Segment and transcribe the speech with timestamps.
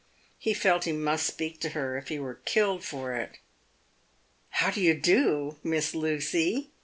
[0.39, 3.37] He felt he must speak to her if he were killed for it."
[4.59, 6.71] How do you do, Miss Lucy